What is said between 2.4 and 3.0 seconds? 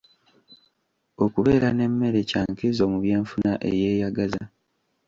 nkizo mu